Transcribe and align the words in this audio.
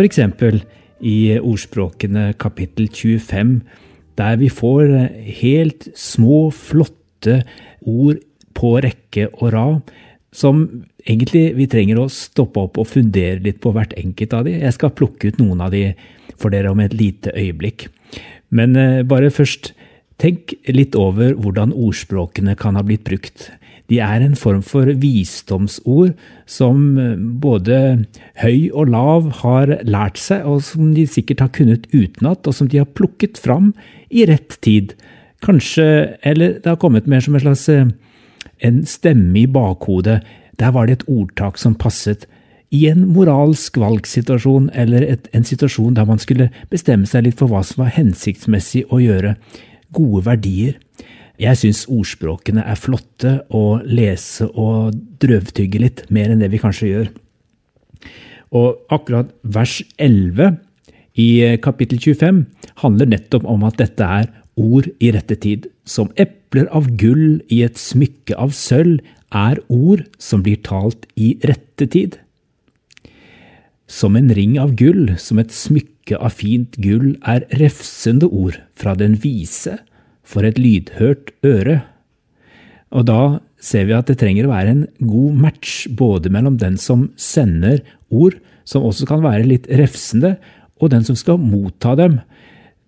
Eksempel 0.00 0.62
i 1.04 1.36
Ordspråkene 1.36 2.32
kapittel 2.40 2.88
25, 2.88 3.60
der 4.16 4.38
vi 4.40 4.48
får 4.48 4.88
helt 5.42 5.88
små, 5.98 6.48
flotte 6.50 7.42
ord 7.84 8.22
på 8.56 8.72
rekke 8.80 9.28
og 9.34 9.52
rad, 9.52 9.92
som 10.32 10.64
egentlig 11.04 11.52
vi 11.58 11.68
trenger 11.68 12.00
å 12.00 12.08
stoppe 12.12 12.62
opp 12.62 12.80
og 12.80 12.88
fundere 12.88 13.42
litt 13.44 13.60
på 13.60 13.72
hvert 13.74 13.92
enkelt 14.00 14.36
av 14.36 14.46
de. 14.48 14.56
Jeg 14.62 14.76
skal 14.78 14.94
plukke 14.96 15.28
ut 15.28 15.40
noen 15.42 15.60
av 15.60 15.72
de 15.74 15.90
for 16.40 16.54
dere 16.54 16.72
om 16.72 16.80
et 16.80 16.94
lite 16.96 17.34
øyeblikk. 17.36 17.88
Men 18.52 18.76
eh, 18.76 19.02
bare 19.04 19.32
først, 19.32 19.74
tenk 20.22 20.54
litt 20.70 20.94
over 20.96 21.34
hvordan 21.34 21.72
ordspråkene 21.74 22.54
kan 22.58 22.78
ha 22.78 22.84
blitt 22.86 23.04
brukt. 23.04 23.50
De 23.92 24.00
er 24.00 24.24
en 24.24 24.36
form 24.38 24.62
for 24.64 24.88
visdomsord 25.02 26.14
som 26.48 26.84
eh, 26.96 27.16
både 27.42 27.78
høy 28.40 28.70
og 28.72 28.92
lav 28.94 29.28
har 29.42 29.76
lært 29.84 30.20
seg, 30.20 30.46
og 30.48 30.64
som 30.64 30.94
de 30.96 31.04
sikkert 31.08 31.44
har 31.44 31.52
kunnet 31.52 31.84
utenat, 31.92 32.46
og 32.48 32.56
som 32.56 32.70
de 32.72 32.80
har 32.80 32.88
plukket 32.96 33.40
fram 33.42 33.74
i 34.08 34.24
rett 34.30 34.56
tid. 34.64 34.96
Kanskje, 35.44 36.16
eller 36.24 36.56
det 36.62 36.70
har 36.70 36.80
kommet 36.80 37.10
mer 37.10 37.20
som 37.24 37.36
en 37.36 37.44
slags 37.44 37.68
eh, 37.72 37.90
en 38.62 38.84
stemme 38.86 39.42
i 39.42 39.48
bakhodet. 39.50 40.22
Der 40.60 40.70
var 40.72 40.86
det 40.86 41.00
et 41.00 41.08
ordtak 41.10 41.58
som 41.58 41.74
passet 41.74 42.26
i 42.72 42.86
en 42.88 43.04
moralsk 43.12 43.76
valgsituasjon 43.80 44.70
eller 44.72 45.04
et, 45.04 45.26
en 45.36 45.44
situasjon 45.44 45.96
der 45.98 46.08
man 46.08 46.20
skulle 46.22 46.48
bestemme 46.72 47.08
seg 47.08 47.26
litt 47.26 47.40
for 47.40 47.52
hva 47.52 47.60
som 47.66 47.84
var 47.84 47.92
hensiktsmessig 47.98 48.86
å 48.88 49.00
gjøre. 49.02 49.34
Gode 49.92 50.24
verdier. 50.30 50.78
Jeg 51.40 51.58
syns 51.58 51.86
ordspråkene 51.88 52.64
er 52.68 52.78
flotte 52.78 53.38
å 53.54 53.80
lese 53.86 54.48
og 54.52 54.98
drøvtygge 55.22 55.80
litt, 55.80 56.04
mer 56.12 56.32
enn 56.32 56.42
det 56.42 56.50
vi 56.52 56.60
kanskje 56.60 56.90
gjør. 56.90 57.08
Og 58.52 58.92
akkurat 58.92 59.32
vers 59.42 59.80
11 59.96 60.58
i 61.16 61.56
kapittel 61.64 62.00
25 62.00 62.44
handler 62.84 63.08
nettopp 63.14 63.46
om 63.48 63.64
at 63.64 63.78
dette 63.80 64.04
er 64.04 64.28
ord 64.60 64.88
i 65.00 65.12
rette 65.14 65.38
tid. 65.40 65.70
Som 65.88 66.12
epler 66.20 66.68
av 66.68 66.90
gull 67.00 67.40
i 67.48 67.62
et 67.64 67.80
smykke 67.80 68.36
av 68.36 68.52
sølv 68.56 69.00
er 69.32 69.62
ord 69.72 70.04
som 70.20 70.44
blir 70.44 70.60
talt 70.64 71.08
i 71.16 71.34
rette 71.48 71.88
tid. 71.88 72.18
Som 73.88 74.16
en 74.16 74.28
ring 74.32 74.58
av 74.60 74.76
gull, 74.76 75.16
som 75.20 75.40
et 75.40 75.52
smykke 75.52 76.16
av 76.20 76.36
fint 76.36 76.76
gull, 76.80 77.16
er 77.24 77.48
refsende 77.60 78.28
ord 78.28 78.60
fra 78.76 78.94
den 78.96 79.16
vise 79.24 79.78
for 80.22 80.46
et 80.46 80.60
lydhørt 80.60 81.32
øre. 81.46 81.82
Og 82.92 83.06
da 83.08 83.22
ser 83.62 83.86
vi 83.88 83.96
at 83.96 84.10
det 84.10 84.18
trenger 84.20 84.48
å 84.48 84.52
være 84.52 84.74
en 84.74 84.82
god 85.00 85.38
match 85.46 85.86
både 85.98 86.32
mellom 86.32 86.58
den 86.60 86.76
som 86.80 87.08
sender 87.20 87.80
ord, 88.12 88.36
som 88.68 88.84
også 88.86 89.08
kan 89.08 89.22
være 89.24 89.48
litt 89.48 89.68
refsende, 89.70 90.36
og 90.82 90.92
den 90.92 91.06
som 91.06 91.16
skal 91.18 91.40
motta 91.40 91.94
dem. 91.98 92.20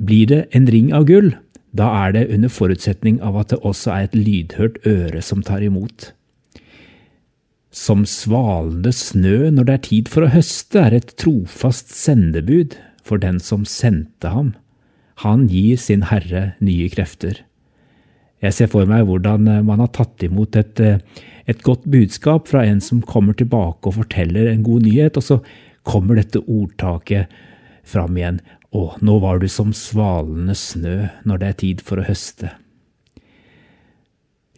Blir 0.00 0.28
det 0.30 0.42
en 0.56 0.66
ring 0.72 0.90
av 0.96 1.06
gull, 1.08 1.32
da 1.76 1.88
er 2.04 2.16
det 2.16 2.28
under 2.34 2.52
forutsetning 2.52 3.20
av 3.24 3.38
at 3.40 3.52
det 3.52 3.60
også 3.64 3.92
er 3.94 4.08
et 4.08 4.16
lydhørt 4.16 4.80
øre 4.88 5.22
som 5.24 5.44
tar 5.44 5.64
imot. 5.64 6.10
Som 7.72 8.04
svalende 8.08 8.92
snø 8.92 9.48
når 9.52 9.68
det 9.68 9.74
er 9.74 9.86
tid 9.86 10.10
for 10.12 10.26
å 10.26 10.32
høste, 10.32 10.80
er 10.80 10.98
et 10.98 11.14
trofast 11.20 11.94
sendebud 11.96 12.76
for 13.04 13.20
den 13.22 13.40
som 13.40 13.64
sendte 13.68 14.32
ham. 14.34 14.52
Han 15.20 15.46
gir 15.50 15.76
sin 15.76 16.06
herre 16.08 16.54
nye 16.64 16.88
krefter. 16.92 17.42
Jeg 18.42 18.56
ser 18.56 18.70
for 18.72 18.88
meg 18.90 19.04
hvordan 19.06 19.46
man 19.66 19.82
har 19.84 19.92
tatt 19.94 20.24
imot 20.26 20.56
et, 20.58 20.80
et 21.46 21.62
godt 21.62 21.84
budskap 21.90 22.48
fra 22.50 22.64
en 22.66 22.80
som 22.82 23.04
kommer 23.06 23.36
tilbake 23.38 23.86
og 23.86 24.00
forteller 24.00 24.50
en 24.50 24.64
god 24.66 24.88
nyhet, 24.88 25.18
og 25.20 25.22
så 25.26 25.38
kommer 25.86 26.18
dette 26.18 26.42
ordtaket 26.42 27.30
fram 27.86 28.18
igjen. 28.18 28.40
Å, 28.72 28.96
nå 29.04 29.18
var 29.22 29.38
du 29.38 29.46
som 29.52 29.74
svalende 29.76 30.56
snø 30.56 30.96
når 31.28 31.42
det 31.42 31.48
er 31.48 31.60
tid 31.60 31.84
for 31.84 32.00
å 32.00 32.06
høste. 32.06 32.54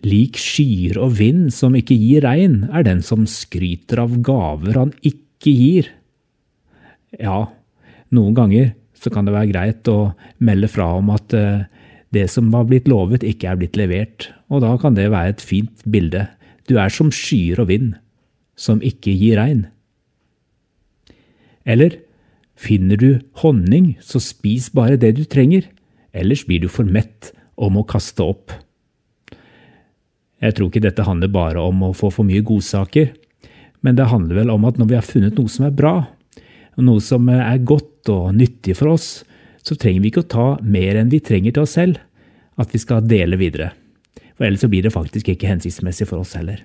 Lik 0.05 0.39
skyer 0.39 1.01
og 1.01 1.17
vind 1.19 1.49
som 1.57 1.75
ikke 1.77 1.97
gir 1.97 2.25
regn, 2.27 2.63
er 2.69 2.85
den 2.87 3.01
som 3.05 3.25
skryter 3.29 4.03
av 4.05 4.19
gaver 4.25 4.79
han 4.79 4.93
ikke 5.01 5.53
gir. 5.53 5.91
Ja, 7.17 7.49
noen 8.15 8.37
ganger 8.37 8.73
så 9.05 9.13
kan 9.13 9.27
det 9.29 9.35
være 9.35 9.53
greit 9.53 9.91
å 9.93 10.15
melde 10.45 10.71
fra 10.73 10.89
om 10.97 11.13
at 11.13 11.37
eh, 11.37 11.67
det 12.17 12.25
som 12.33 12.49
var 12.55 12.65
blitt 12.71 12.89
lovet, 12.89 13.27
ikke 13.27 13.51
er 13.51 13.61
blitt 13.61 13.77
levert, 13.77 14.31
og 14.49 14.65
da 14.65 14.73
kan 14.81 14.97
det 14.97 15.11
være 15.13 15.35
et 15.35 15.45
fint 15.45 15.85
bilde. 15.91 16.25
Du 16.71 16.79
er 16.81 16.93
som 16.93 17.11
skyer 17.13 17.61
og 17.61 17.69
vind, 17.69 17.93
som 18.57 18.81
ikke 18.87 19.13
gir 19.13 19.37
regn. 19.41 19.67
Eller 21.69 21.99
Finner 22.55 22.97
du 22.97 23.19
honning, 23.43 23.97
så 24.01 24.21
spis 24.23 24.71
bare 24.75 24.99
det 25.01 25.17
du 25.19 25.25
trenger, 25.27 25.67
ellers 26.15 26.45
blir 26.47 26.63
du 26.63 26.69
for 26.71 26.87
mett 26.87 27.33
og 27.59 27.75
må 27.75 27.83
kaste 27.87 28.23
opp. 28.23 28.55
Jeg 30.43 30.55
tror 30.55 30.71
ikke 30.71 30.85
dette 30.85 31.07
handler 31.07 31.33
bare 31.35 31.63
om 31.63 31.83
å 31.89 31.95
få 31.97 32.13
for 32.15 32.27
mye 32.27 32.45
godsaker, 32.47 33.11
men 33.85 33.99
det 33.99 34.11
handler 34.13 34.43
vel 34.43 34.53
om 34.55 34.67
at 34.69 34.79
når 34.79 34.91
vi 34.91 34.99
har 34.99 35.07
funnet 35.07 35.39
noe 35.39 35.51
som 35.51 35.67
er 35.67 35.75
bra, 35.75 35.95
noe 36.79 37.03
som 37.03 37.29
er 37.31 37.59
godt 37.67 38.11
og 38.13 38.33
nyttig 38.39 38.54
for 38.73 38.95
oss, 38.95 39.09
så 39.61 39.77
trenger 39.77 40.01
vi 40.01 40.09
ikke 40.09 40.25
å 40.25 40.33
ta 40.33 40.47
mer 40.65 40.97
enn 40.97 41.13
vi 41.13 41.21
trenger 41.25 41.53
til 41.53 41.67
oss 41.67 41.77
selv, 41.77 42.01
at 42.57 42.73
vi 42.73 42.81
skal 42.81 43.05
dele 43.05 43.37
videre. 43.37 43.73
For 44.35 44.47
ellers 44.47 44.65
så 44.65 44.71
blir 44.73 44.85
det 44.87 44.95
faktisk 44.95 45.29
ikke 45.31 45.51
hensiktsmessig 45.51 46.09
for 46.09 46.25
oss 46.25 46.35
heller. 46.39 46.65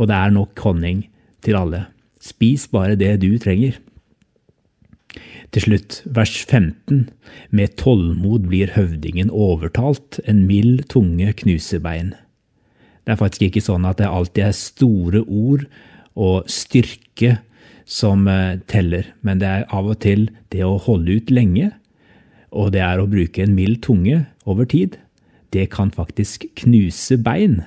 Og 0.00 0.08
det 0.10 0.18
er 0.18 0.34
nok 0.34 0.58
honning 0.64 1.06
til 1.44 1.58
alle. 1.58 1.86
Spis 2.22 2.66
bare 2.72 2.98
det 2.98 3.14
du 3.22 3.30
trenger. 3.40 3.78
Til 5.52 5.66
slutt, 5.66 6.00
vers 6.08 6.32
15. 6.48 7.10
Med 7.52 7.76
tålmod 7.80 8.48
blir 8.48 8.72
høvdingen 8.72 9.30
overtalt, 9.30 10.20
en 10.24 10.46
mild 10.48 10.86
tunge 10.92 11.34
knuser 11.42 11.82
bein. 11.84 12.14
Det 13.04 13.14
er 13.14 13.20
faktisk 13.20 13.50
ikke 13.50 13.64
sånn 13.64 13.84
at 13.88 13.98
det 14.00 14.08
alltid 14.08 14.46
er 14.46 14.56
store 14.56 15.24
ord 15.26 15.66
og 16.16 16.48
styrke 16.50 17.40
som 17.92 18.26
eh, 18.30 18.58
teller, 18.70 19.12
men 19.20 19.40
det 19.42 19.48
er 19.48 19.68
av 19.74 19.90
og 19.92 20.00
til 20.04 20.28
det 20.54 20.64
å 20.64 20.80
holde 20.80 21.18
ut 21.20 21.32
lenge, 21.32 21.70
og 22.52 22.72
det 22.74 22.82
er 22.84 23.00
å 23.00 23.08
bruke 23.08 23.44
en 23.44 23.54
mild 23.56 23.82
tunge 23.84 24.24
over 24.48 24.68
tid. 24.68 24.98
Det 25.52 25.68
kan 25.72 25.92
faktisk 25.92 26.46
knuse 26.62 27.18
bein. 27.20 27.60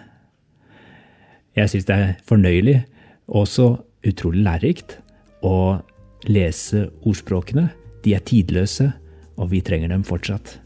Jeg 1.58 1.72
syns 1.72 1.88
det 1.90 1.96
er 1.96 2.14
fornøyelig, 2.28 2.82
og 3.30 3.46
også 3.46 3.70
utrolig 4.06 4.46
lærerikt, 4.46 5.00
å 5.46 5.82
lese 6.26 6.88
ordspråkene. 7.06 7.70
De 8.06 8.18
er 8.18 8.26
tidløse, 8.26 8.92
og 9.38 9.52
vi 9.54 9.62
trenger 9.66 9.94
dem 9.94 10.06
fortsatt. 10.06 10.60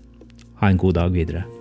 Ha 0.59 0.71
en 0.71 0.79
god 0.79 0.99
dag 0.99 1.15
videre. 1.15 1.58